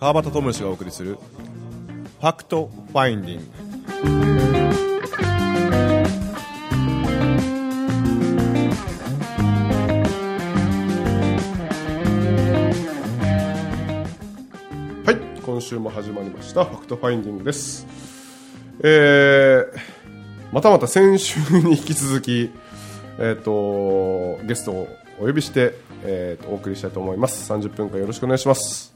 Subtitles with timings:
[0.00, 1.18] 川端知義がお送りする
[2.20, 3.44] ファクトファインディング。
[15.04, 16.64] はい今週も始まりました。
[16.64, 17.86] ファクトファインディングです。
[18.82, 19.64] えー、
[20.50, 22.50] またまた先週に引き続き
[23.18, 24.88] えっ、とゲストを
[25.20, 25.74] お呼びして、
[26.04, 27.52] えーとお送りしたいと思います。
[27.52, 28.94] 30分間よろしくお願いします。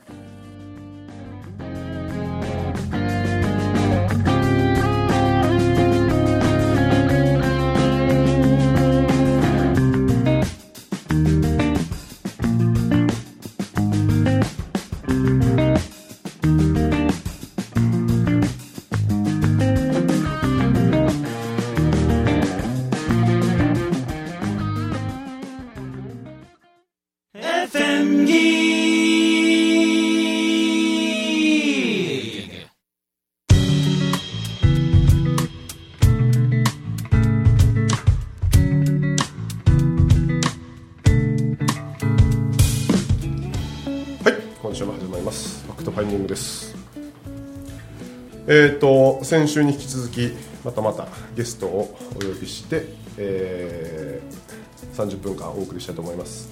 [48.55, 50.33] えっ、と先週に引き続き
[50.65, 52.85] またまたゲストをお呼びして、
[53.19, 54.55] えー
[54.95, 56.49] 30分間お送りしたいと思います。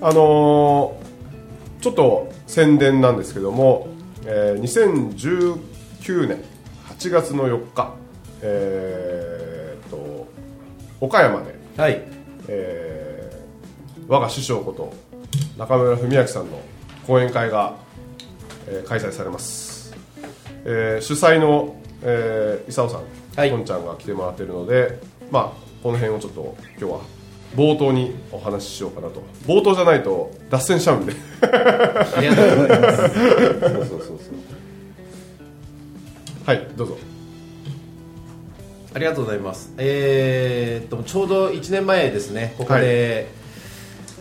[0.00, 1.04] あのー
[1.82, 3.88] ちょっと宣伝なんですけども、
[4.24, 6.42] えー2019年
[6.88, 7.94] 8月の4日
[8.40, 10.26] えー、と
[11.00, 12.02] 岡山ではい。
[12.48, 14.92] えー我が師匠こと
[15.58, 16.60] 中村文明さんの
[17.06, 17.74] 講演会が、
[18.66, 19.73] えー開催されます、
[20.64, 23.02] えー主催の、えー、伊佐さん、
[23.36, 23.50] はい。
[23.50, 24.98] こんちゃんが来てもらっているので、
[25.30, 27.00] まあ、この辺をちょっと今日は
[27.56, 29.22] 冒頭にお話ししようかなと。
[29.46, 31.12] 冒頭じゃないと脱線しちゃうんで。
[31.42, 32.96] ありがとうございます。
[32.96, 34.18] そうそうそうそう
[36.46, 36.98] はいどうぞ。
[38.94, 39.72] ありがとうございます。
[39.78, 42.54] えー、っとちょうど1年前ですね。
[42.58, 43.28] ここで、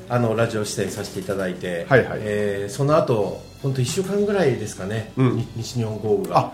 [0.09, 2.19] あのラジオ出演させていただいて、はいはい。
[2.23, 5.37] えーその後本当1週間ぐらいですかね、うん。
[5.37, 6.37] に西日本豪雨が。
[6.37, 6.51] あ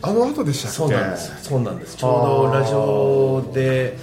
[0.00, 0.76] あの後でしたっけ？
[0.76, 1.44] そうなんです。
[1.44, 1.96] そうなんです。
[1.96, 3.96] ちょうどラジオで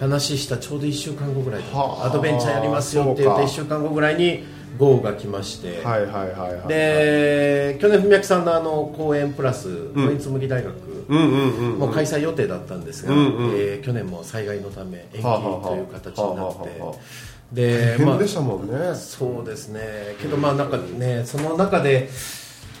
[0.00, 3.42] 話したちょうど1週間後ぐらいアドベンチャーやりますよって言ってそうか。
[3.42, 4.44] 1週間後ぐらいに
[4.78, 9.92] 豪雨が来まして、はいはいはいはいで去年文明さんのあの公演プラスん。
[9.94, 10.74] 小紬大学
[11.08, 16.82] もう開催予定だったんですが、えー去年も災害のため延期という形になって
[17.52, 20.16] で変でしたもんね、そうですね。
[20.20, 22.10] けどまあなんかねその中で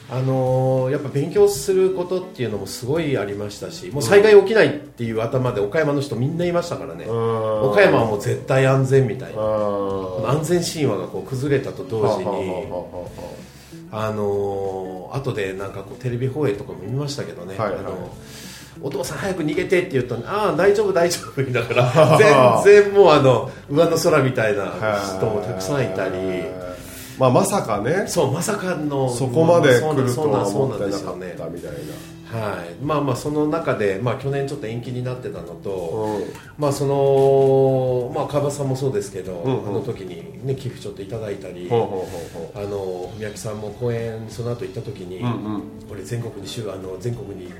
[0.08, 7.06] あのーやっぱ勉強することっていうのもすごいありましたしもう災害起きないっていう頭で岡山の人みんないましたからね。
[7.06, 7.08] ん。
[7.08, 9.40] 岡山はもう絶対安全みたいな。
[9.40, 13.08] あ安全神話がこう崩れたと同時には
[13.90, 17.78] あのー後でなんかこうテレビ放映とかも見ましたけどね、はいはい。
[17.80, 18.12] あの
[18.82, 24.64] お父さん早く逃げてって言ったああ大丈夫大丈夫だから 全然もうあの上の空みたいな
[25.16, 26.12] 人もたくさんいたり
[27.18, 28.06] まあまさかね。
[28.06, 29.08] そうまさかの。
[29.08, 31.14] そこまで来るとは思ってなかった
[31.46, 31.70] みたい
[32.26, 32.84] はい。
[32.84, 36.24] まあまあその中で、まあ、去年ちょっと延期になってたのと、な、うん、
[36.58, 39.68] まあそのまあ川端さんもそうですけど、うんうん。
[39.68, 45.62] あの時にね寄付ちょっといただいたり、ほうほうほうほあの宮城さんも公演その後行った時に、ううんうん。
[45.90, 47.50] 俺全国にしゅあの全国に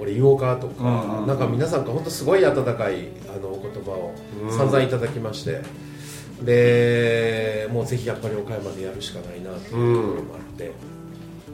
[0.00, 1.26] 俺言おうかとか、うんうんうん。
[1.26, 4.14] なんか皆さんから本当すごい温かいあのお言葉を
[4.50, 5.60] 散々いただきまして、
[6.42, 10.72] でもうぜひやっぱり岡山でやるしかないなというところもあって、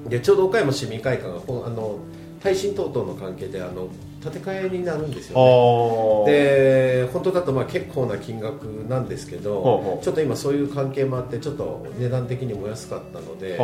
[0.09, 1.99] でちょうど岡山市民会館があの
[2.43, 3.89] 耐震等々の関係であの
[4.23, 6.33] 建て替えになるんですよね。
[6.33, 13.61] で本当だとまあ結構な金額なんですけど、ちょっと今そういう関係もあってちょっと値段的にも安かったので、ち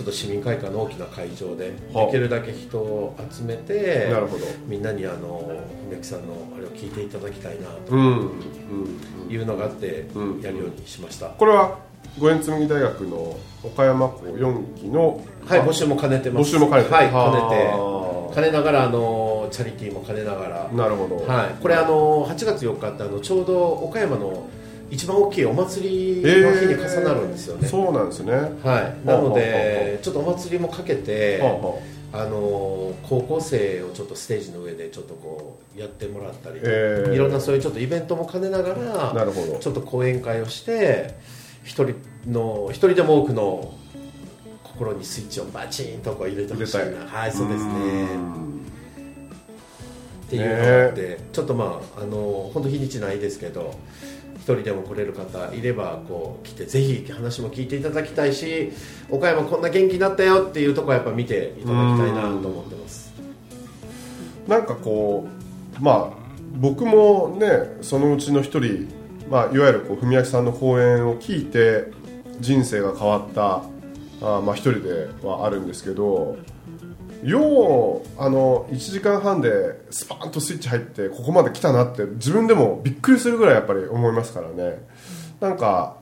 [0.00, 4.44] ょっと市民会館の大きな会場ではあできるだけ人を集めてなるほど。
[4.66, 5.50] みんなにあの
[5.88, 8.08] 梅木さんのあれを聞いていただきたいなとうんうん
[9.26, 9.32] うん。
[9.32, 10.40] いうのがあってうん。
[10.40, 11.78] やるようにしました、これは
[12.18, 16.48] 五円紬大学の岡山校4期のはい募集も兼ねてます。
[16.48, 16.94] 募集も兼ねて。
[16.94, 20.68] はいは兼ねて兼ねながらあのチャリティーも兼ねながら。
[20.70, 21.16] あなるほど。
[21.26, 24.48] はい、これあの8月4日ってあのちょうど岡山の
[24.90, 28.32] 一番大きいお祭りの日に重なるんですよね、そうなんですね。
[28.32, 31.42] はい、なのでちょっとお祭りもかけて、
[32.10, 37.14] あの高校生をちょっとステージの上でちょっとこうやってもらったり、えー。
[37.14, 39.58] いろんなそういうちょっとイベントも兼ねながらなるほど。
[39.58, 41.16] ちょっと講演会をして
[41.64, 41.96] 一人
[42.26, 43.74] の一人でも多くの
[44.78, 47.06] 心にスイッチをバチンとこう入れてほしいな。
[47.06, 47.72] はいそうですね。
[47.72, 48.48] うん
[50.28, 53.74] っていうのがあって、ちょっとまああの本当日にちないですけど
[54.36, 58.70] 一人でも来れる方いればこう来てぜひ話も聞いていただきたいし
[59.10, 63.12] 岡山こんな元気になったよっていうとこやっぱ見ていただきたいなと思ってます。
[64.46, 65.26] なんかこ
[65.78, 66.18] うまあ
[66.56, 68.86] 僕もねそのうちの一人、
[69.30, 71.90] まあ、いわゆるこう文明さんの講演を聞いて
[72.40, 73.62] 人生が変わった
[74.20, 76.36] あまあ一人ではあるんですけど
[77.22, 84.86] ようあの1時間半でスパーンとスイッチ入ってここまで来たなって自分でもびっくりするぐらいやっぱり思いますからね。
[85.40, 85.96] なんか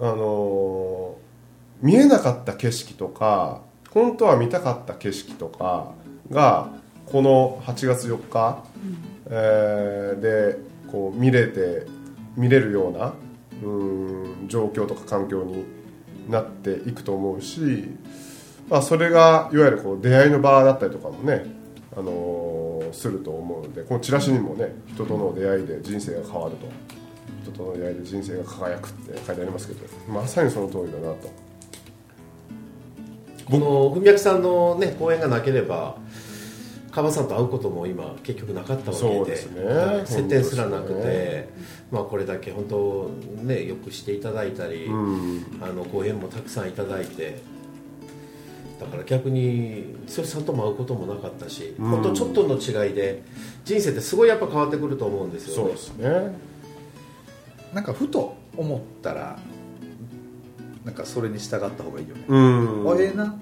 [0.00, 1.20] あのー
[1.82, 5.92] 見えなかった景色とか本当は見たかった景色とか
[6.30, 6.68] が
[7.06, 8.62] この8月4日、
[9.30, 10.58] えーで
[10.92, 11.86] こう見れて
[12.36, 13.14] 見れるような
[13.62, 13.66] う
[14.44, 15.64] ん状況とか環境に
[16.30, 17.88] なっていくと思うし、
[18.68, 21.46] まあ、それがいわゆるこう出会いの場だったりとかもね、
[21.96, 22.60] あのー
[22.92, 26.66] すると思うのでこのチラシにもね人との出会いで人生が変わると
[27.42, 31.30] 人との出会いで人生が輝くって書いてありますけどまさにその通りだなと。
[33.50, 35.96] この文脈さんのね講演がなければ
[36.90, 39.36] 川さんと会うことも今結局なかったわけで
[40.06, 43.10] 接点すらなくて、本当ですまあ、これだけ本当
[43.42, 45.44] ねよくしていただいたり、うん。
[45.60, 47.42] あの講演もたくさんいただいて
[48.80, 51.90] だから逆に剛さんとも会うこともなかったし、うん。
[51.90, 53.22] 本当ちょっとの違いで
[53.64, 55.54] 人生ってすごいやっぱ変わってくると思うんですよね。
[55.56, 56.38] そうですね。
[57.74, 59.38] なんかふと思ったら
[60.84, 62.90] なんかそれに従った方がいいよね、うん。
[62.90, 63.38] あええな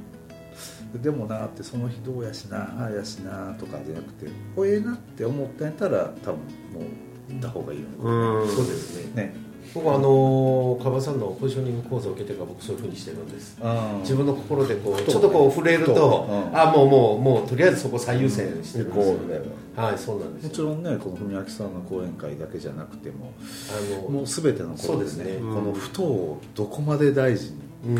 [0.94, 4.26] でもなってその日どうやしなああやしなとかじゃなくて
[4.56, 6.80] おええなって思ったんやったら多分も
[7.28, 8.48] う行った方がいいよね、うん。
[8.48, 9.22] そうですね。
[9.24, 13.58] ね僕はあの川さんのポジショニング講座を受けてから僕そういうふうにしてるんです。
[14.00, 16.26] 自分の心でこうちょっとこう触れるふと。
[16.54, 19.42] あもうもうもうとりあえずそこ最優先してるんですよ。
[19.76, 23.32] はいそうなんですもちろんねこの文明さんの講演会だけじゃなくても
[23.70, 25.36] あのもう全てのことそうですね。
[25.36, 27.56] このふとをどこまで大事に
[27.88, 27.98] うん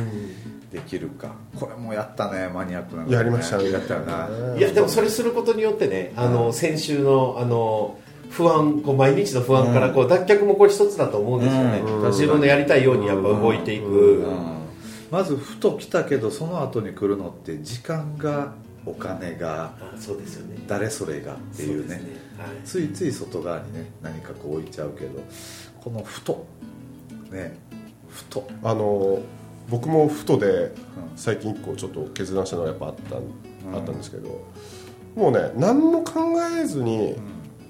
[0.71, 1.33] できるか。
[1.59, 3.71] これもやったねマニアックなのやりましたね。
[3.71, 7.99] やったよな、いやでもそれすることによってねあの先週のあの
[8.31, 12.11] 不安こう毎日の不安からこう脱却もこれ一つだと思うんですよね、うん。
[12.11, 14.59] 自分のやりたいようにやっぱ動いていく、うん。
[15.11, 18.53] まずふと来たけどその後に来るのって時間が
[18.85, 20.63] お金があそうですよね。
[20.67, 22.01] 誰それがっていうね。
[22.67, 22.91] そですはい。
[22.91, 25.23] ついつい外側にね何かこう置いちゃうけど
[25.81, 26.47] このふと。
[27.31, 27.57] ね。
[28.11, 28.47] ふと。
[28.63, 29.21] あの
[29.69, 30.73] 僕もふとで
[31.17, 33.17] 最近一個ちょっと決断したのがやっぱあった,、
[33.77, 34.45] あったんですけど
[35.15, 36.21] もうね何も考
[36.61, 37.17] えずに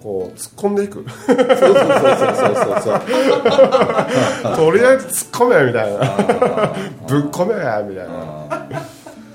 [0.03, 1.05] こう突っ込んでいく。
[1.27, 3.01] そうそうそうそうそうそう。
[4.57, 5.99] とりあえず突っ込めみたいな。
[6.03, 6.75] あ
[7.09, 8.15] ぶっ込めやみたいな。
[8.15, 8.83] ー。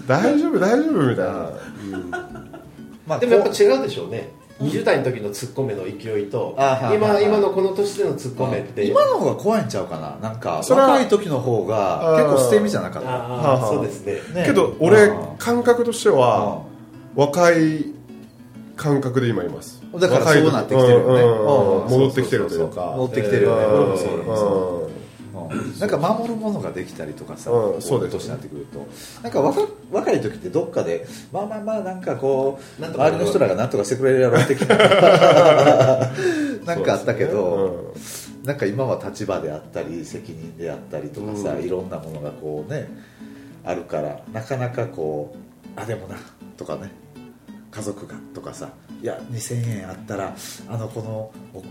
[0.08, 1.50] 大丈夫大丈夫みたいな。
[3.06, 4.30] まあでもやっぱこ違うでしょうね
[4.64, 6.56] 20代の時のツッコミの勢いと
[6.94, 8.86] 今今のこの年でのツッコミって。
[8.86, 10.18] 今の方が怖いんちゃうかな？
[10.22, 13.10] なんかそれは若い時の方が結構捨て身じゃなかった。
[13.10, 13.68] あはああ。
[13.68, 14.14] そうですね。
[14.34, 16.64] ねけど俺あ感覚としては
[17.16, 17.94] 若い
[18.76, 19.84] 感覚で今います。
[20.00, 21.90] だからそうなってきてるよね。
[21.90, 22.94] 戻ってきてるというか。
[22.98, 23.66] 戻ってきてるよね。
[23.66, 23.74] うん。
[23.74, 24.90] 俺もそう俺もそうう
[25.48, 25.80] んうん。
[25.80, 28.88] なんか守るものができたりとかさ、うんそう年になってくると。
[29.22, 34.78] なんか若若い時ってどっかでまあまあまあなんかこうなんとか周りの人らが何とかしてくれるやろ的な
[36.66, 37.94] なんかあったけど、
[38.44, 41.64] なんか今は立場であったり責任であったりとかさ、うん。
[41.64, 42.88] いろんなものがこうね
[43.64, 46.18] あるからなかなかこうあでもな
[46.58, 46.92] とかね
[47.72, 48.70] 家族がとかさ
[49.02, 50.36] いや2000円あったら
[50.70, 51.64] あの子のお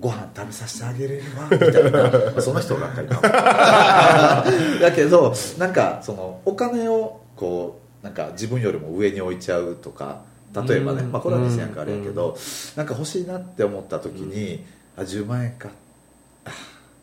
[0.00, 2.02] ご飯食べさせてあげれるわみたいな。
[2.02, 3.20] ま あその人ばっかりか
[4.80, 10.22] だけどなんかそのお金をこうなんか自分よりも上に置いちゃうとか
[10.64, 11.12] 例えばね、うん。
[11.12, 12.36] まあ、これは2000円かあれやけど、
[12.76, 14.64] なんか欲しいなって思った時に、
[14.96, 15.68] あ10万円か。
[16.44, 16.50] あ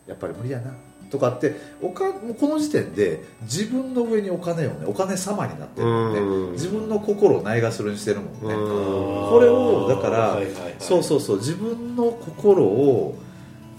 [0.07, 0.71] やっぱり無理やな
[1.13, 6.51] とかっておかもうこの時点で自分の上にお金をねお金様になってるもんね、うん。
[6.53, 9.29] 自分の心をないがしろにしてるもんね、うん。
[9.29, 10.75] これをだから、はいはいはい。
[10.79, 13.15] そうそうそう自分の心を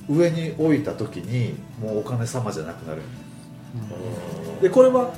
[0.09, 3.03] 上に置いた時にもうお金様じゃなくなる
[4.63, 5.13] でこれは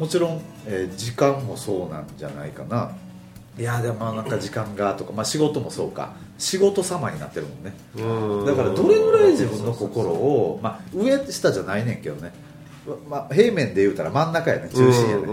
[0.00, 2.90] もちろん、えー時間もそうなんじゃないかな
[3.58, 6.14] いやでもなんか時間がとか、まあ、仕事もそうか。
[6.38, 7.74] 仕事様になってるもんね。
[7.96, 8.46] うん。
[8.46, 12.32] だからどれぐらい自分の心を、まあ、上下じゃないねんけどね、
[13.08, 15.26] まあ、平面で言うたら真ん中やね中心やね、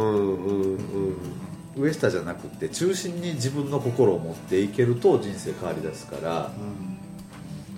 [1.75, 6.51] 上下じゃなくて中心に自分の心を持っていけると人生変わりだすから、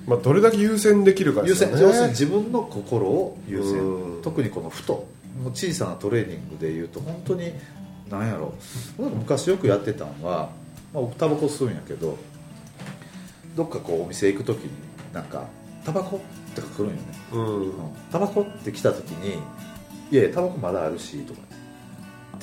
[0.08, 1.78] まあどれだけ優先できるかで優すよね。
[1.78, 4.22] 先要するに自分の心を優先、うん。
[4.22, 5.08] 特にこのふと
[5.42, 7.54] もう小さなトレーニングでいうと本当に
[8.12, 8.54] 何やろ
[9.00, 9.02] う。
[9.02, 10.50] なんか昔よくやってたのは、
[10.94, 12.18] まあ、僕タバコ吸うんやけど
[13.56, 14.72] どっかこうお店行く時に
[15.14, 15.46] なんか
[15.86, 16.22] タバコ
[16.56, 17.02] とか来るんよね。
[17.32, 17.74] うん。
[18.12, 19.40] タバコって来た時に
[20.12, 21.40] 「いやいやタバコまだあるし」とか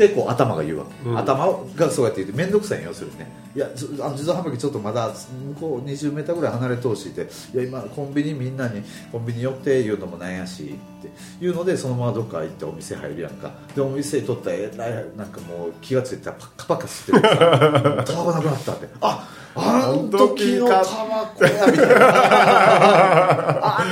[0.04, 1.18] ってこう頭が言うわけ、うん。
[1.18, 3.26] 頭がそうやって言って面倒くさいんよ要するにね。
[3.56, 7.28] いやずあの自動販売機ちょっとまだ向こう20メーターぐらい離れてほして。
[7.54, 13.50] いや今コンビニみんなにコンビニ寄って言うのもなんやしっていうのでそのままどっか行ってお店入るやんか。
[13.74, 18.88] でお店にとったらえらいなんかもう気がついたらパッカパカ吸ってるタバコなくなったって。
[19.00, 21.94] ああの時のタバコやみたいな。
[23.80, 23.84] あ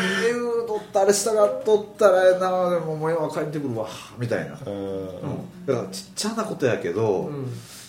[1.00, 3.88] あいうのったがっとったらええなでももう今帰ってくるわ
[4.18, 5.06] みたいな、うん。
[5.66, 7.30] だからちっちゃなことやけど、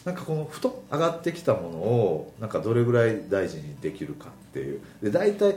[0.05, 4.81] なんかこのふと上がってきたものをなんかどれぐらい大事にできるかっていう。
[5.01, 5.55] で大体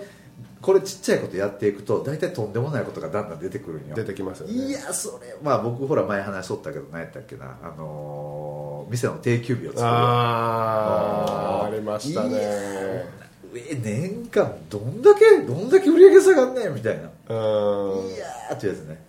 [0.62, 3.94] これちっちゃいことやっていくと大体とんでもないことがだんだん出てくるんよ。
[3.94, 4.54] 出てきますよね。
[4.54, 9.86] いやそれまあ僕ほら前話しとったけど何やったっけなあのー店の定休日を作る。
[9.86, 13.20] あーありましたね
[13.54, 17.02] え年間どんだけどんだけ売り上げ下がんねんみたいな。
[17.02, 17.06] う
[18.06, 18.14] ん。
[18.14, 19.02] いやーってやつね、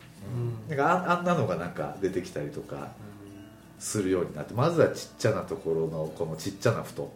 [0.70, 2.90] なんかああんなのがなんか出てきたりとか
[3.80, 7.12] するようになってまずはちっちゃなところのこのちっちゃなふと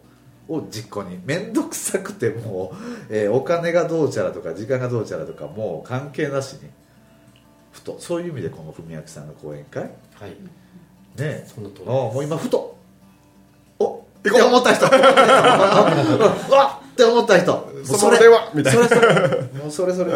[0.47, 1.19] を実行に。
[1.25, 2.73] 面倒くさくても、
[3.09, 6.69] えーお金がどうちゃらとか時間がどうちゃらとかもう関係なしに
[7.71, 9.83] ふとそういう意味でこの文明さんの講演会。
[9.83, 9.89] ね
[10.19, 10.35] はい。
[11.19, 11.47] え。
[11.47, 12.75] その通りあもう今ふと。
[13.79, 14.85] おって思った人。
[14.85, 14.89] う
[16.51, 17.51] わって思った人。
[17.53, 18.51] もうその電話。
[18.53, 18.87] みたいな。
[18.87, 19.11] それそれ。
[19.53, 20.11] もうそれそれ。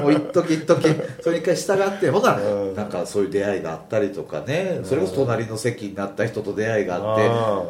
[0.00, 0.94] もう一時一時。
[1.22, 2.10] それ一回従って。
[2.10, 2.74] ほなうん。
[2.74, 4.80] なんかそういう出会いがあったりとかね。
[4.84, 7.14] それこそ隣の席になった人と出会いがあ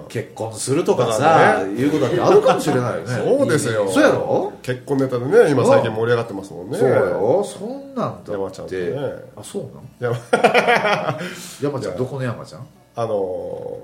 [0.04, 3.06] って結婚するとかださからいうことだってあるかもしれないよね。
[3.38, 3.88] そうですよ。
[3.90, 4.52] そうやろ？
[4.62, 6.78] 結婚ネタでね今最近盛り上がってますもんね。
[6.78, 9.14] そうよそんなんだ山ちゃんってとね。
[9.36, 11.18] あそうなんいや
[11.62, 12.66] 山ちゃんどこの山ちゃん？
[12.96, 13.78] あの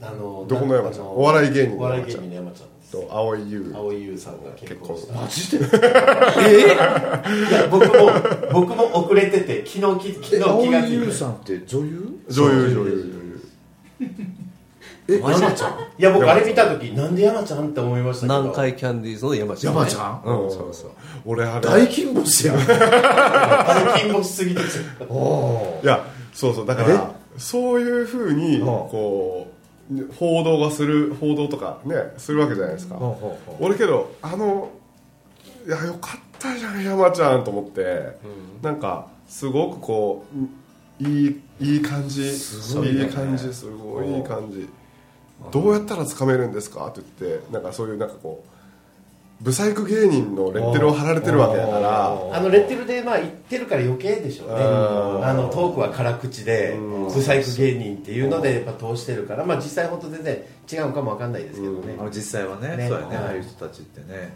[0.00, 1.06] あのどこの山ちゃん？
[1.06, 3.72] あのお笑い芸人のお笑い山ちゃんと蒼井優。
[3.74, 5.14] 蒼井優さんが結婚した。
[5.14, 5.64] マジで？
[5.66, 8.10] いや僕も
[8.52, 10.90] 僕も遅れてて昨日き昨日気が青井ついて。
[11.06, 12.18] 優さんって女優？
[12.28, 13.18] 女優女優。
[15.08, 15.72] え山ちゃん？
[15.98, 18.38] いや僕あれ見た時なんで山ちゃんって思いましたけど。
[18.42, 20.22] 南海キャンディーズの山ちゃん、山ちゃん？
[20.24, 20.50] うん。
[20.50, 20.90] そうそう
[21.24, 21.66] 俺あれ。
[21.66, 22.56] 大金星やん。
[22.58, 24.60] 大金星すぎて
[25.08, 26.66] おお いやそうそう。
[26.66, 28.66] だからそういうふうにうん。
[28.66, 29.51] こう
[30.18, 32.98] 報道がする報道とかねするわけじゃないですか。
[33.60, 34.70] 俺けどあの
[35.66, 38.16] いやよかったじゃん山ちゃんと思って、
[38.62, 40.24] なんかすごくこ
[41.00, 42.32] ういいいい感じ
[42.74, 43.04] ごいね。
[43.04, 44.68] いい感じすごいいい感じ。
[45.50, 46.86] どうやったらつかめるんですか？
[46.86, 48.48] って言ってなんかそういうなんかこう
[49.42, 52.12] ブサイク芸人のレッテルを貼られてるわけだから。
[52.32, 54.54] あのレッテルでまあ言ってるから余計でしょうね。
[54.54, 55.26] うん。
[55.26, 57.12] あのトークは辛口でうん。
[57.12, 59.44] ブサイク芸人っていうのでやっぱ通してるから。
[59.44, 60.38] まあ実際本当全然
[60.72, 61.96] 違うかもわかんないですけどね。
[62.14, 62.76] 実際はね。
[62.76, 62.88] ね。
[62.88, 63.24] そうやね、はい。
[63.24, 64.32] ああいう人たちってね。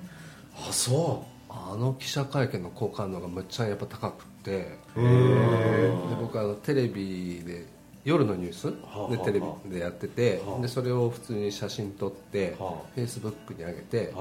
[0.68, 4.50] あそあの記者会見の好感度がむっちゃやっぱ高くって。
[4.50, 7.66] でうん僕あのテレビで
[8.04, 8.72] 夜のニュース？
[9.10, 10.42] でテレビでやってて。
[10.44, 10.62] はあ。
[10.62, 12.90] でそれを普通に写真撮ってはあ。
[12.94, 14.12] フェイスブックに上げて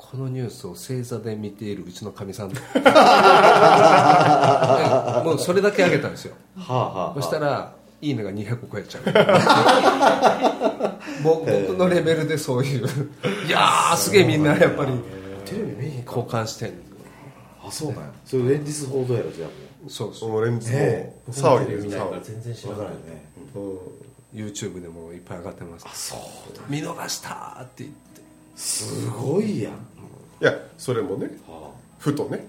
[0.00, 2.48] このニュースを正座で見ているうちのかみさん。
[5.24, 6.34] もうそれだけ上げたんですよ。
[6.56, 7.14] あはあはあ。
[7.14, 9.02] そしたら「いいね」が200超えちゃう。
[11.22, 12.86] 僕僕のレベルでそういう。
[13.46, 14.92] いやーすげえみんなやっぱり
[15.44, 16.72] テレビ見に交換してん
[17.62, 18.06] あそうなんや。
[18.24, 19.50] それ連日報道やろじゃあ
[19.86, 20.30] そうそう。
[20.30, 22.94] もう連日もねう騒ぎテレビ見ないから全然知もらないね。
[24.34, 24.46] ぎうん。
[24.48, 25.84] YouTube でもいっぱい上がってます。
[26.08, 26.20] そう
[26.68, 28.10] 見逃したーって言って。
[28.60, 29.72] すごいやん
[30.40, 31.70] いやそれもねは
[32.00, 32.46] ふとね。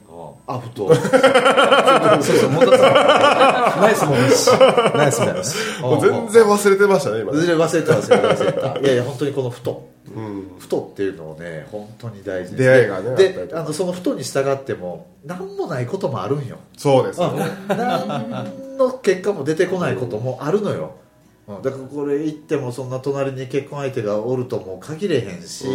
[0.47, 0.55] あ。
[0.55, 0.95] あふと。
[2.23, 3.75] そうそう戻った。
[3.81, 4.49] ナイス戻し
[4.95, 7.39] ナイス戻し もう全然忘れてましたね今ね。
[7.39, 8.79] 忘れ忘れた忘れた忘れた。
[8.79, 9.89] いやいや本当にこのふと。
[10.15, 10.51] うん。
[10.57, 16.55] ふとっていうのをね本当に大事に出会いがねであのそのふとに従っても何もないこともあるんよ。
[16.77, 17.45] そうですよね。
[17.67, 21.10] 何の結果も出てこないこともあるのよ、うん
[21.47, 25.65] だからこれ言ってもそんな隣に結婚相手がおるとも限れへんし、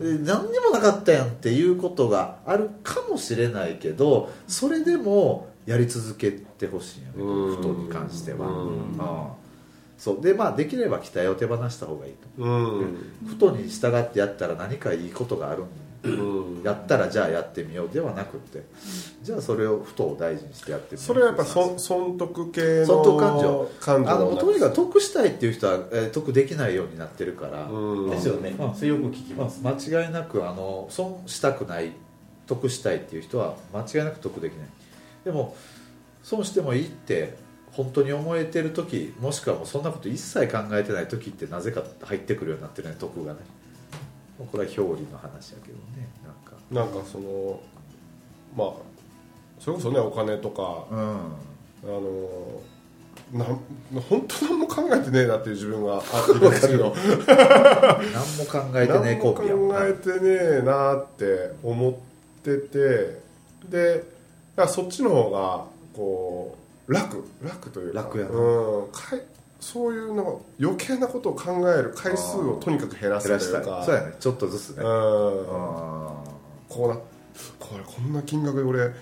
[0.00, 8.54] で何にもなかったやんっていうことがあるかもしれないけどそれでもやり続けてほしいよねこの不当に関しては、うん。
[8.54, 8.98] うん。
[9.96, 10.20] そう。
[10.20, 12.42] でまあできれば期待を手放した方がいいと。
[12.42, 12.96] うん。
[13.26, 15.66] 不当に従ってやったら何かいいことがあるん
[16.62, 18.62] やったらじゃあやってみようではなくて
[19.22, 27.68] じゃあそれを不当を大事にしてやってみようそれはやっぱ損得系の損得感情感情あのとにかく得したいっていう人は、え得できないようになってるから、
[28.10, 28.74] ですよねうん。
[28.74, 29.72] それよく聞きます、間
[30.04, 31.92] 違いなくあの損したくない
[32.46, 34.68] 得したいっていう人は間違いなく得できない
[35.24, 35.56] でも
[36.22, 37.36] 損してもいいって
[37.72, 39.82] 本当に思えてる時もしくはもうそん。
[39.82, 43.40] なこと一切考えてない時ってなぜか入ってくるようになってるね得がね
[44.38, 46.08] これは表裏の話やけどね。
[46.24, 46.56] なんか。
[46.70, 47.60] なんかその
[48.56, 48.72] まあ
[49.58, 51.00] それこそねお金とかうん。
[51.84, 52.62] あの
[53.32, 53.60] なん
[54.08, 60.18] 本当何も考えてねえなっていう自分があいるんですけど 何も考えてね何も考コンビやもんなえてね
[60.60, 61.94] えなって思っ
[62.42, 63.20] てて
[63.68, 64.04] で
[64.68, 65.64] そっちの方が
[65.94, 67.24] こう楽。
[67.42, 68.02] 楽というか。
[68.02, 68.30] 楽やな。
[68.30, 69.22] うん、かい
[69.64, 73.80] そういうの余計なことを考える回数をとにかく減らすというか。
[73.80, 73.86] い。
[73.86, 74.12] そうやね。
[74.20, 74.82] ちょっとずつね。
[74.84, 74.86] うん。
[74.86, 76.22] あ
[76.68, 76.96] こうな
[77.58, 78.92] これこんな金額で俺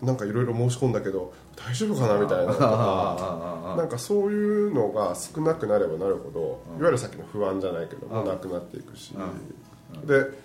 [0.00, 3.74] なんかいろいろ申し込んだけど大丈夫かなみたいなのとか。
[3.74, 6.78] あなんかそういうのが少なくなればなるほどうん。
[6.78, 9.14] いわゆるさっきの不安じゃないけどもうんなくなっていくし。
[9.16, 10.38] うで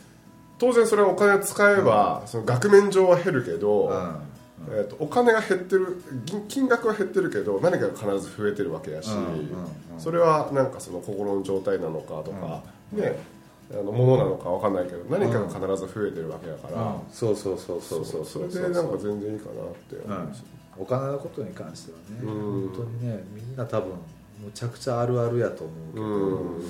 [0.58, 3.92] 当然それはお金を使えばその額面上は減るけど
[4.70, 9.10] えーとお金が減ってる金金額は減ってるけど何かが必ず増えてるわけやし
[9.98, 13.18] それはなんかその心の状態なのかとかね
[13.72, 16.96] あの物なのかわかんないけど何かが必ず増えてるわけだから。
[17.12, 19.98] そうそうそうそうそうそれでなんか全然いいかなって
[20.78, 22.70] お金のことに関してはねうん。
[22.70, 23.92] 本当にねみんな多分
[24.40, 26.62] むちゃくちゃあるあるやと思うけど、うん。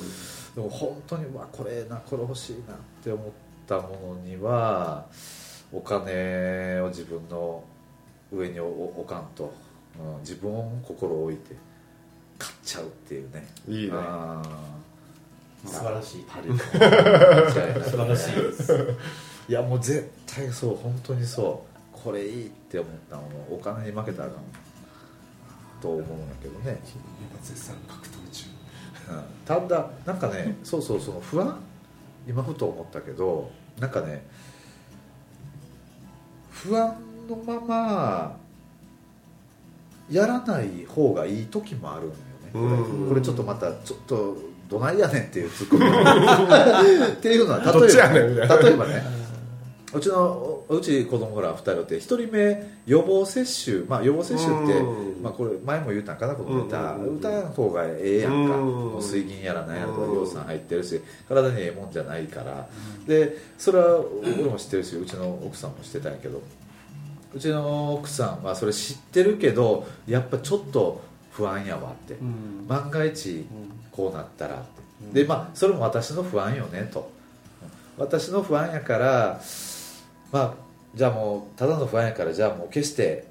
[0.56, 3.28] でも本当にわこれなこれ欲しいなって思っ
[3.68, 5.06] たものには
[5.72, 7.64] お金を自分の
[8.32, 9.54] 上に置かんと、
[10.00, 11.56] うん、自分を心を置いて
[12.38, 13.48] 買っちゃうっていうね。
[13.68, 13.92] いいね。
[13.94, 14.42] あ
[15.66, 16.22] 素晴らしい。
[16.22, 18.88] ーパリ間違いない素晴らしいです。
[19.50, 21.78] いやもう絶対そう本当にそう。
[21.92, 24.44] これいいって思ったものお金に負けたらあかん
[25.82, 26.80] と思うんだけどね、
[27.42, 28.46] 絶賛格闘中。
[29.10, 29.24] うん。
[29.46, 31.60] ただなんかねそうそうその不安。
[32.28, 34.26] 今ふと思ったけどなんかね
[36.52, 36.94] 不安
[37.28, 38.38] のまま
[40.10, 42.16] やらない方がいい時もあるんよね。
[42.54, 43.04] こうん。
[43.04, 44.38] れこれちょっとまたちょっと
[44.70, 45.86] どないやねんっていうツッコミ。
[45.88, 49.04] っていうのは例えば例えばね
[49.94, 53.86] うちのうち子供ら2人おって1人目予防接種。
[53.88, 55.22] まあ予防接種ってうん。
[55.24, 56.78] まあこれ前も言ったんかなこの歌。
[56.94, 57.18] うん。
[57.18, 58.56] 歌の方がええやんか。
[58.58, 58.66] うん。
[58.66, 60.16] もう水銀やらなんやらとかうん。
[60.16, 62.68] 養酸入ってるし体にええもんじゃないから。
[63.08, 66.42] でそれは俺も知ってるしうちの奥さんも知ってたんやけど
[67.34, 72.16] うちの奥さんはそれ知ってるけどやっぱちょっと不安やわって。
[72.68, 73.46] 万が一
[73.92, 74.58] こうなったらっ
[75.12, 75.22] て。
[75.22, 77.12] でまあそれも私の不安よねと。
[77.98, 79.42] 私の不安やから
[80.32, 80.54] まあ
[80.96, 83.26] じゃあもうただの不安やからじゃあもう決して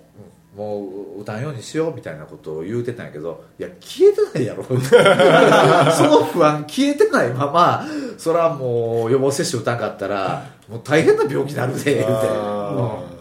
[0.55, 0.81] うんも
[1.19, 4.63] う歌わんようにしようみたいなことを言うてたんやけどいや消えてないやろ。
[5.93, 7.85] その不安消えてないまま
[8.19, 12.13] それはもう予防接種打たんかったらもう大変な病気になるで言うて。
[12.13, 13.16] あ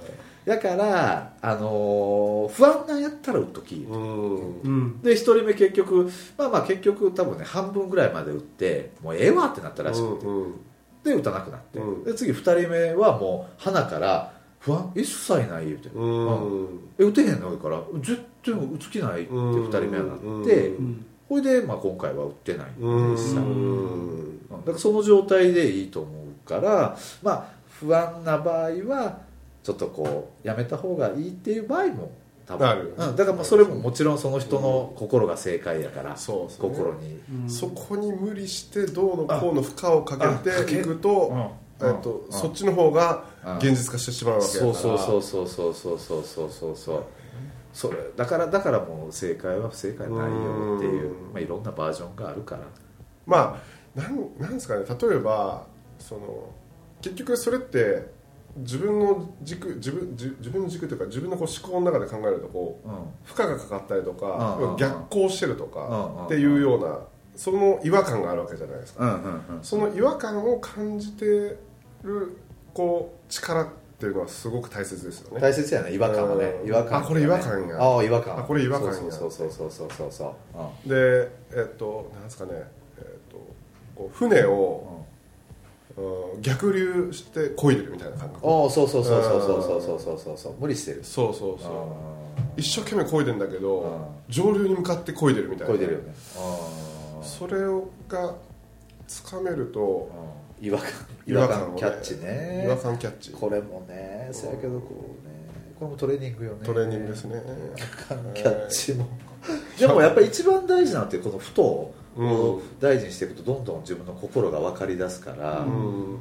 [0.45, 3.97] だから、あのー不安なんやったら打っとき、ーう。
[3.97, 4.61] ん。
[4.61, 5.01] うん。
[5.01, 10.53] で1人目結局まあまあ結局多分ね半分ぐらいまで打ってもうええわってなったらしくて、うん
[11.03, 12.03] で打たなくなって、うん。
[12.03, 16.79] で次2人目はもう鼻から不安一切ない言うて、うん。
[16.99, 17.81] え打てへんのから。
[18.01, 23.11] 絶対打つ気ないって2人目はなって、うんほいで、まあ、今回は打ってない、うん。
[23.13, 24.39] 実際うん。
[24.51, 26.09] だからその状態でいいと思
[26.45, 27.45] うからまあ
[27.79, 29.24] 不安な場合は
[29.65, 32.11] ちょっとこうやめた方がいいっていう場合も
[32.45, 41.51] 多分あるうん、だからまあそれももちろんその人の心が正解やから、そうですね心に、そこに無理してどうのこうの負荷をかけていくと,、
[41.81, 43.25] えっとそっちの方が
[43.57, 44.73] 現実化してしまうわけだから。
[44.75, 47.03] そうそうそうそうそうそうそうそうそう。
[47.73, 51.33] それだからだからもう正解は不正解ないよっていううん。
[51.33, 52.61] まあ、いろんなバージョンがあるから。
[53.25, 53.59] ま
[53.95, 54.85] あなんなんですかね。
[54.85, 55.65] 例えば
[55.97, 56.51] その
[57.01, 58.13] 結局それって
[58.57, 62.95] 自分の軸自分自自分の軸というか自分のこう思考の中で考えるとこううん。
[63.23, 66.99] 負荷がかかったりとか、うん逆行してるとか、っていうような
[67.35, 69.21] その違和感があるわけじゃないですか、
[69.61, 71.25] その違和感を感じて
[72.03, 72.37] る
[72.73, 73.67] こう力っ
[73.99, 75.41] ていうのはすごく大切ですよね。
[75.41, 76.45] 大切やね違和感はね。
[76.61, 76.67] うん。
[76.67, 77.81] 違和感、あこれ違和感や。
[77.81, 78.39] ああ違和感。
[78.39, 78.93] あこれ違和感や。
[78.93, 79.89] そうそうそうそうそう。
[79.91, 80.35] そうそ
[80.85, 82.51] うでえっとなんですかね。
[82.99, 83.37] えっと
[83.95, 85.04] こう船を、うん
[86.41, 88.45] 逆流して漕いでるみたいな感覚。
[88.45, 90.53] おおそうそうそうそうそうそうそうそうそうそう。
[90.59, 91.03] 無理してる。
[91.03, 91.71] そうそうそう。
[91.71, 95.73] あ一生懸命漕いでんだけどうん上流に向かって漕いでるみたいな。
[95.73, 96.13] こいでるよね。
[96.37, 97.57] あそれ
[98.09, 98.35] が
[99.07, 100.67] つかめるとー。
[100.67, 100.89] 違和感。
[101.27, 102.63] 違 違和感キャッチね。
[102.65, 103.31] 違和感キャッチ。
[103.31, 104.87] これもねそやけどこ
[105.23, 105.35] うね。
[105.79, 106.57] これもトレーニングよね。
[106.63, 107.41] トレーニングですね。
[108.33, 109.07] キャッチも。
[109.79, 116.17] でもやっぱり一番大事なのってこのふとうんを大事にしていくとどんどん自分の心が分かり出すからううんん。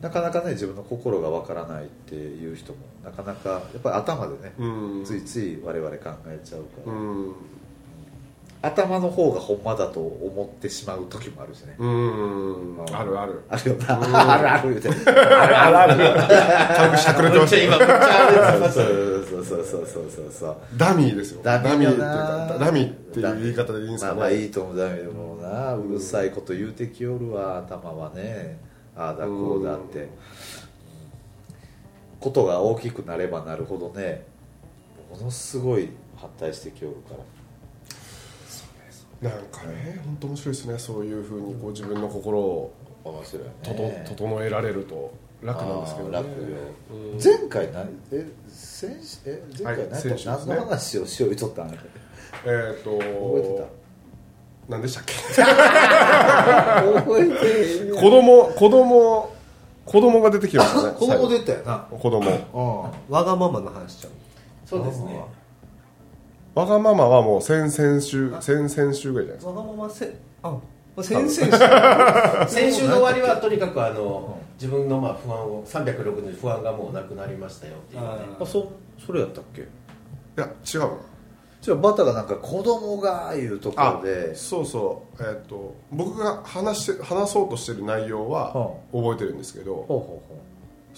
[0.00, 4.66] なかなかね自分の心が分からないっていう人もなかなかやっぱり頭でねう
[5.00, 5.04] ん。
[5.04, 7.32] ついつい我々考えちゃうから、うん
[8.60, 11.76] 頭の方がほんまだと思ってしまう時もあるしね。
[11.78, 12.96] うーん。
[12.96, 13.42] あるある。
[13.48, 14.00] あるよな。
[14.00, 14.80] あるあるある
[15.46, 15.94] あるある。
[16.76, 18.82] 軽くしゃくれてました今めっちゃあれそう
[19.24, 21.42] そうそうそうそうそうそうダミーですよ。
[21.44, 22.14] ダミーっていうだな。
[22.54, 24.76] かダミーっていう言い方でいいんですかね、まあまあいいと思う。
[24.76, 25.74] ダメでもな。
[25.74, 28.58] うるさいこと言うてきおるわ頭はね。
[28.96, 30.08] ああだこうだって、うん。
[32.18, 34.26] ことが大きくなればなるほどね。
[35.08, 37.20] ものすごい発達してきおるから
[39.22, 40.78] なんかね本当面白いですね。
[40.78, 42.72] そういうふうにこう自分の心を
[43.04, 44.04] 面白いね。
[44.06, 45.12] 整えられると。
[45.42, 46.22] 楽なんですけどね。
[47.22, 47.88] 前回何？
[48.10, 48.92] え先
[49.26, 49.88] え前回はい
[50.26, 53.64] 何,、の話をしとったんえっ、と覚えて
[54.68, 55.14] 何でしたっけ？
[57.02, 57.28] 覚え
[57.86, 59.30] て子供子供
[59.84, 60.94] 子供が出てきましたね。
[60.98, 61.86] 子供出たよな。
[61.90, 62.20] 子供。
[62.20, 64.10] うんわがままの話しちゃう。
[64.66, 65.24] そうですね
[66.58, 69.50] わがままはもう先々週先々週ぐらいじゃないですか。
[69.52, 70.56] わがまませあ
[71.00, 72.50] 先々週。
[72.52, 78.02] 先週の終わりはとにかくあの自分のまあ不安を360不安がもうなくなりましたよっていう。
[78.02, 78.08] ね
[78.40, 79.60] あそそれやったっけ？
[79.62, 79.64] い
[80.36, 80.90] や違うな
[81.60, 84.34] じゃあバタがなんか子供がいうとこあろで。
[84.34, 85.22] そうそう。
[85.22, 88.52] えっ、と僕が話して話そうとしてる内容は
[88.92, 90.20] 覚えてるんですけど、ほうほうほ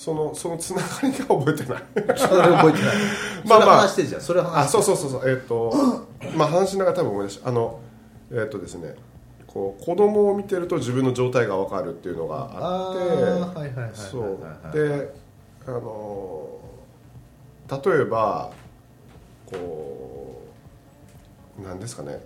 [0.00, 1.82] そのそのつながりが覚えてない。
[1.82, 2.96] うそれ覚えてない。
[3.44, 3.80] まあまあ。
[3.82, 4.20] 話してんじゃん。
[4.22, 5.28] それ話あそうそうそうそう。
[5.28, 5.74] えっ、と
[6.34, 7.80] まあ話しながら多分思い出しあの
[8.32, 8.94] えっ、とですね
[9.46, 14.38] こう子供を見てると自分の状態が分かるっていうのがあってはいはいそう。
[14.72, 15.12] で
[15.66, 16.48] あの
[17.68, 18.52] 例えば
[19.52, 20.40] こ
[21.60, 22.24] うなんですかね。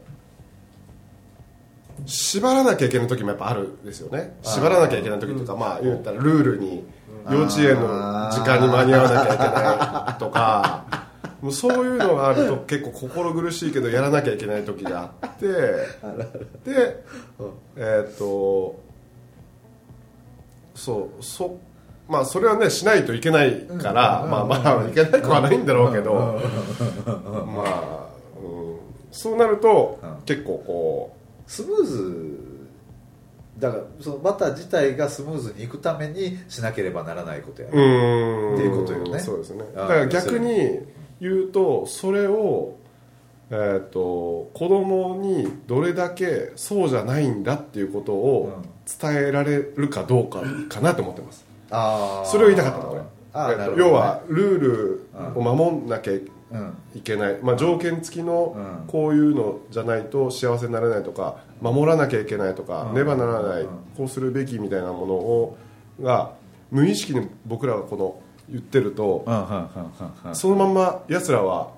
[2.07, 4.37] 縛らなきゃいけない時もやっぱあるんですよね。
[4.45, 6.85] 縛らなきゃいけない時とかまあ言ったらルールに
[7.31, 10.85] 幼稚園の時間に間に合わなきゃいけないとか。
[11.45, 15.47] もうそういうのがあると結構心苦しいけどやらなきゃいけない時があって。
[16.65, 17.05] で
[17.77, 18.81] えっ、と
[20.75, 21.59] そうそ
[22.09, 26.41] まあそれはねしないといけないから、まあまあいけないくはないんだろうけど、
[27.47, 28.09] まあ、
[28.43, 28.79] うん、
[29.13, 30.25] そうなると、うん。
[30.25, 32.54] 結構こスムーズ
[33.59, 38.55] だからそのバター自体がスムーズにいくためにしなければならないことやううーん。
[38.55, 39.19] っていうことよね。
[39.21, 39.65] そうですね。
[39.77, 40.81] あだから逆に
[41.21, 42.77] 言うとそれを
[43.51, 48.63] えー、と子供にどれだけそうじゃないんだっていうことを
[49.01, 51.45] 伝えられるかどうかかなと思ってます。
[51.71, 52.29] あー。
[52.29, 53.89] それを言いたかったのねあーえっとなるほどね。
[53.91, 56.13] 要はルールを守んなきゃ
[56.55, 56.59] い
[56.97, 58.87] うんけない、まあ、条件付きのうん。
[58.87, 62.95] こういうのじゃないと幸せになれないとか守らなきゃいけないとかうん。
[62.95, 63.69] ねばならないうん。
[63.97, 65.59] こうするべきみたいなものを
[66.01, 66.33] が
[66.71, 69.25] 無意識に僕らがこの言ってると
[70.35, 71.71] そのまんま奴らは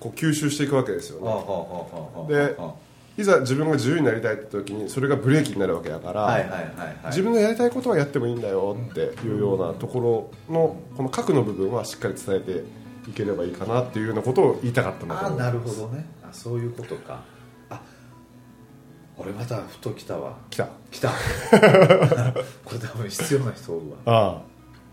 [0.00, 2.74] こう吸収していくわけですよはあねでは
[3.16, 12.64] いざ自分が自由になりたいって時にそれがブレーキになるわけだから、自分のやりたいことはやってもいいんだよっていうようなところのこの核の部分はしっかり伝えて
[13.08, 16.04] いければいいかなっていうようなことを言いたかったんだと思いますあなるほどね。
[16.22, 17.22] あそういうことか。
[17.70, 17.80] あ
[19.16, 20.38] 俺またふと来たわ。
[20.50, 20.68] 来た。
[20.90, 21.10] 来た。
[22.64, 23.96] これ多分必要な人おるわ。
[24.06, 24.42] あ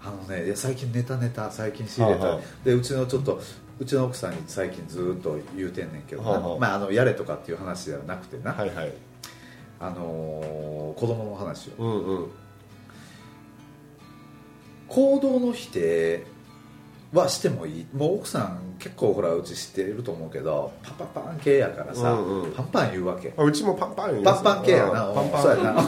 [0.04, 0.10] あ。
[0.12, 3.42] のね最近ネタネタ最近仕入れた、でうちのちょっと
[3.80, 8.94] うちの奥さんに最近ずっと言うてんねんけどな、まあ、あのやれとかっていう話ではなくてな、あはいはい。
[9.80, 11.84] あのー子供の話を。
[11.84, 12.28] うんうん。
[14.90, 16.26] 行動の否定
[17.14, 17.86] はしてもいい。
[17.94, 22.52] もう奥さん結構ほらうち知ってると思うけどパンパンパン系やからさ、うんうん。
[22.52, 23.34] パンパン言うわけ。
[23.36, 25.42] あうちもパンパン言いますパンパン系やなうんパンパン。
[25.42, 25.74] そうやな。
[25.82, 25.88] パン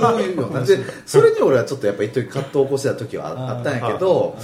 [0.00, 0.60] パン言うよな。
[0.62, 4.36] でそれに俺はちょっとやっぱ一時葛藤起こしてた時はああったんやけど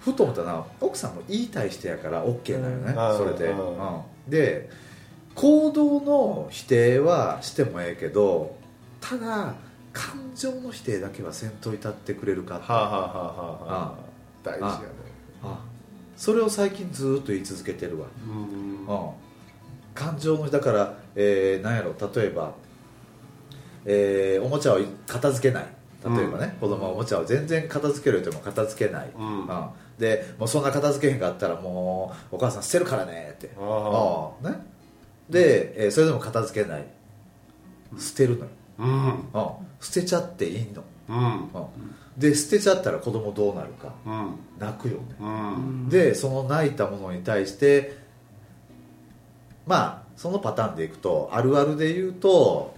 [0.00, 3.58] ふと思ったな奥さんも言いたい人やから OK なのねうんそれで、うん。
[3.58, 3.76] うん。
[4.28, 4.68] で
[5.34, 8.54] 行動の否定はしてもええけど
[9.00, 9.54] ただ
[9.94, 12.70] 感情の否定だけはせんといたってくれるかって。
[12.70, 13.94] はあはあはあはあはあ。
[14.42, 14.86] 大事やね。
[15.42, 15.58] あ
[16.16, 18.86] それを最近ずっと言い続けてるわ、うん。
[18.86, 19.10] うん、
[19.94, 21.94] 感情のだから、えー、何やろ。
[22.14, 22.52] 例えば、
[23.84, 25.66] えーおもちゃを片付けない。
[26.04, 29.48] 例えばね、子供はおもちゃを全然片付ける言っても片付けない、うん。
[29.98, 33.50] でもうそんな片付けへんかったらもうお母さん捨てるからねって。
[33.58, 34.48] ああ。
[34.50, 34.56] ね。
[35.30, 36.84] で、えーそれでも片付けない。
[37.98, 39.24] 捨てるのよ、うんうん。
[39.80, 41.16] 捨てちゃっていいの、うん。
[41.16, 41.48] うん
[42.16, 43.92] で捨てちゃったら子供どうなるか。
[44.06, 44.38] うん。
[44.58, 45.02] 泣くよね。
[45.20, 45.88] うん。
[45.88, 47.98] でその泣いたものに対して
[49.66, 52.74] まあそのパターンでいくとあるあるで言うと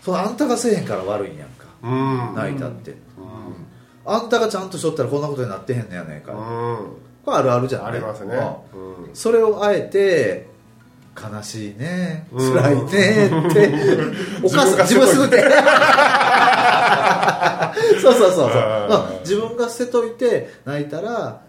[0.00, 1.66] そのあんたがせえへんから悪いんやんか。
[1.82, 2.34] うん。
[2.34, 2.94] 泣いたって、
[4.04, 6.32] あんたがちゃんとしとったらこんなことになってへんねやねんか。
[6.32, 6.76] ら、うん。
[7.24, 8.34] これあるあるじゃんありますね。
[8.74, 9.04] うん。
[9.04, 9.14] うん。
[9.14, 10.48] それをあえて
[11.16, 12.26] 悲しいね。
[12.36, 12.90] 辛いねっ
[13.52, 13.72] て。
[14.42, 15.42] お母さん自分すぐって
[18.00, 18.50] そうそうそうそう。
[18.50, 21.40] あーうん自分が捨てといて泣いたら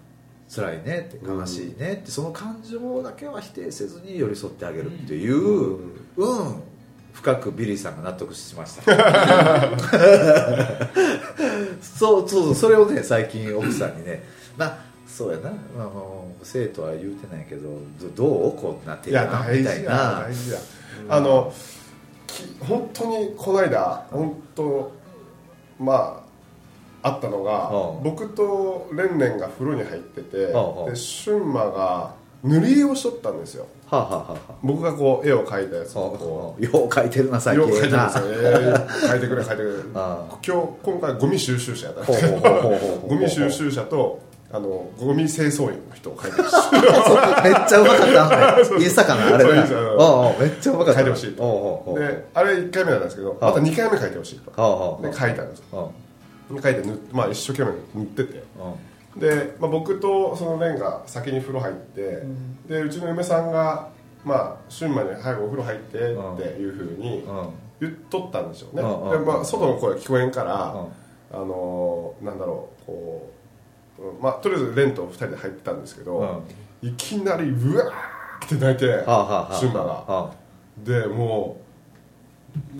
[0.54, 6.62] 辛いねって悲しいねってその感情だけは否定せずに寄り添ってあげるっていううん、
[7.13, 8.84] 深くビリーさんが納得しました。
[11.82, 14.23] そうそうそうそれをね最近奥さんにね
[14.58, 15.89] まあそうやな、まあ、
[16.44, 17.70] 生徒は言うてないけど
[18.02, 19.92] どどうこんな提いや案みたい大事や。
[19.92, 20.60] な大事や
[21.10, 21.54] あの
[22.28, 24.92] き本当にこの間本当
[25.80, 26.24] ま
[27.04, 28.04] ああったのがうん。
[28.04, 32.13] 僕とレンレンが風呂に入っててうんで春馬が
[32.44, 33.68] 塗り絵をしとったんですよ。
[33.89, 37.68] はあ、はあはあは僕がこう絵を描いたやつあをこよう書いてるなう最近。
[37.68, 38.24] よく描いてるすよ。
[38.26, 39.89] えー描いてくれ描いてくれ。
[39.96, 42.32] あ 今日今回ゴミ収集車やったんです
[43.08, 44.20] ゴミ収集車と
[44.54, 46.44] あのゴミ清掃員の人を描いてる
[47.44, 48.78] めっちゃうまかった。
[48.78, 49.34] インスタかな。
[49.34, 49.46] あれ。
[49.46, 51.00] めっちゃうまかった。
[51.00, 51.96] 書いてほしいと。
[51.98, 55.00] であれ1回目なんですけどまた2回目書いてほしいと。
[55.02, 58.44] で書いたんです書いて塗っまあ、一生懸命塗ってて。
[59.18, 62.24] で、まあ、僕とそのレンが先に風呂入って、
[62.68, 63.88] でうちの嫁さんが
[64.24, 67.50] 「まあ、春馬に早くお風呂入って」っていうふうにうん
[67.82, 70.76] 言っとったんでしょうね、うんでまあ、外の声聞こえんから、
[71.34, 73.43] うんあのーなんだろうこう、うん
[74.22, 76.44] まあ、とりあえずレンと2人で入ってたんですけど、
[76.82, 80.04] いきなりうわーって泣いて、はあはあが。
[80.08, 80.32] あ。
[80.78, 81.62] でも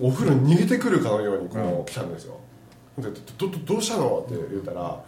[0.00, 2.38] うお風呂に逃げてくるかのようにこう来たんですよ、
[2.98, 4.24] でどどどうしたの？
[4.26, 5.00] って言ったら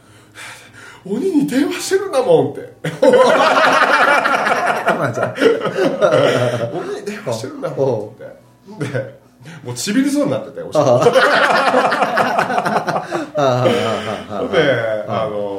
[1.05, 2.75] 「鬼に電話してるんだもん」って。
[3.01, 3.12] そう
[4.99, 5.35] なんじゃん
[6.79, 8.25] 「鬼に電話してるんだもん」って。
[8.92, 9.27] で
[9.62, 10.83] もうちびりそうになってておしゃ
[14.53, 15.29] であ。
[15.31, 15.56] の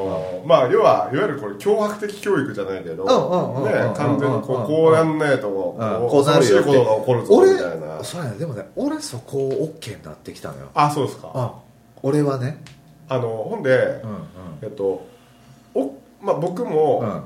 [0.48, 5.78] まあ要はいわゆるこれ脅迫的教育じゃないけどね完全にこうこうやんねえとこ
[6.22, 8.04] うしいことが起こるぞ俺みたいな。
[8.04, 8.38] そうやね。
[8.38, 10.70] でもね俺そこ OK になってきたのよ。
[10.74, 11.32] あそうですか。
[11.34, 11.54] あ
[12.02, 12.64] 俺はね。
[13.10, 14.24] あのほんで、うん
[14.62, 15.06] えっと
[15.76, 17.22] おまあ、僕も、うん。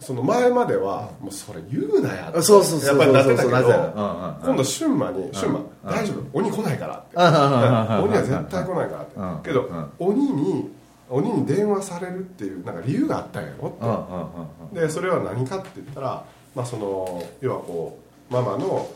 [0.00, 6.38] その前までは、もうそれ言うなやってそうそうそうやっぱりなってたけど今度春馬に「春馬大丈夫？
[6.38, 7.16] 鬼来ないから」って。
[7.18, 9.12] 鬼は絶対来ないからって。
[9.16, 9.42] うん。
[9.42, 9.90] けどうん。
[9.98, 10.70] 鬼に
[11.10, 13.68] 鬼に電話されるっていうなんか理由があったんやろ？
[13.68, 14.80] って。
[14.80, 17.98] でそれは何かって言ったら、まあ、その要はこ
[18.30, 18.88] うママの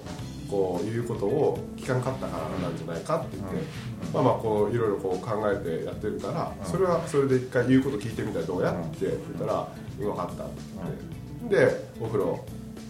[0.48, 3.56] こう言うことを聞かんかったからなんじゃないかって言って、
[4.12, 10.52] まあまあこういろいろこう考えてやってるから、それはそれで一回言うこと聞いてみたらどうやって言ったら「分かった」って
[11.48, 12.44] 言って、でお風呂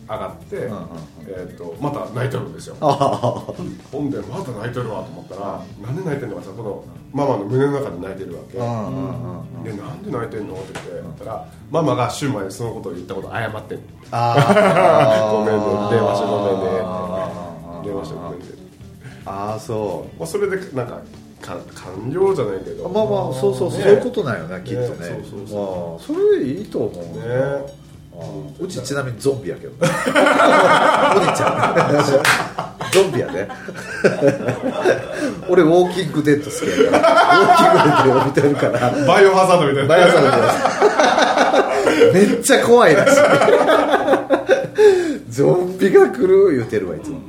[0.09, 0.89] 上がって、んうん
[1.27, 2.95] えー、とまた泣いてるんですよ、あ
[3.91, 13.85] ほんでまた泣いてるわと思ったら、なんで泣いてんのかさこのママの胸の中で泣いてるわけ、あうんうんでなんで泣いてんのって言ったらママがシュウマイにそのことを言ったことを謝ってんの。
[14.11, 18.47] あ ごめんね電話してごめんねあ電話してごめんね
[19.27, 21.01] あそまあ、それでなんか
[21.41, 22.85] か完了じゃないけど。
[22.85, 23.85] うまあまあそうそうそう、ね。
[23.85, 24.89] そういうことなんよねきっとね。
[24.89, 27.05] ねそうそうそまあそれいいと思う。
[27.05, 27.84] ね
[28.15, 28.67] うん。
[28.67, 29.91] うちちなみにゾンビやけど お兄
[31.37, 31.47] ちゃ
[31.91, 32.93] ん。
[32.93, 33.49] ゾンビやね
[35.49, 37.39] 俺ウォーキングデッド好きやから。
[37.39, 38.93] ウォーキングデッドを見てるから。
[39.07, 39.89] バイオハザードみたいな。
[39.89, 43.15] バイアサルでめっちゃ怖いらしい。
[45.35, 47.21] ゾンビが来る言うてるわいつも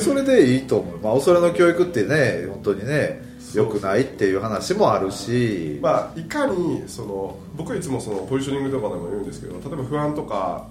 [0.00, 10.68] それでいいと思う、まあ、恐れの教育ってね本当にね良くないっていう話もあるし、まあ、いかにその僕はいつもそのポジショニングとかでも言うんですけど例えば不安とか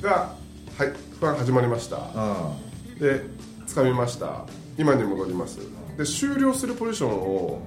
[0.00, 0.34] が、
[0.78, 1.96] はい、不安始まりました。
[1.96, 2.98] うん。
[2.98, 3.22] で
[3.66, 4.44] 掴みました。
[4.78, 5.58] 今に戻ります。
[5.96, 7.60] で終了するポジションを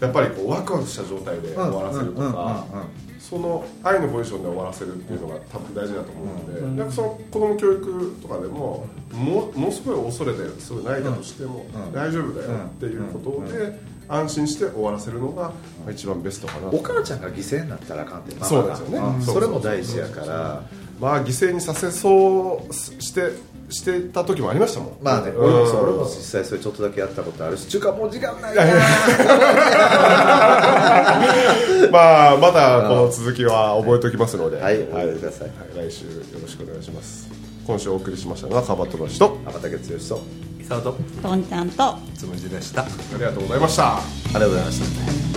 [0.00, 2.66] やっぱりこうワクワクした状態で終わらせるとか
[3.32, 6.86] その愛のポジションで終わらせるっていうのが多分大事だと思うので、なん。
[6.86, 11.92] かその子供教育とかでももものすごい恐れてすごい泣いたとしてもうん。
[11.92, 15.52] 大丈夫だよっていうことで安心して終わらせるのがま
[15.88, 16.76] あ一番ベストかなと。
[16.76, 19.18] お母ちゃんが犠牲になったらあかんってママがそうですよね。
[19.18, 20.62] うそれも大事やから。
[21.00, 23.30] まあ犠牲にさせそうして
[23.72, 24.92] してた時もありましたもん。
[25.02, 25.36] まあねうん。
[25.44, 27.66] 俺も俺も実際それちょっとだけやったことあるし。
[27.68, 28.64] ちゅうかもう時間ないな。
[31.90, 35.48] まあまたこの続きは覚えておきますので、はい覚えてください。
[35.74, 37.28] はい来週よろしくお願いします。
[37.66, 40.20] 今週お送りしましたのはカバトバシと天竹剛と
[40.60, 41.94] 伊沢ととんちゃんと。
[42.16, 42.82] つむじでした。
[42.82, 43.96] ありがとうございました。
[43.96, 44.80] ありがとうございまし
[45.26, 45.31] た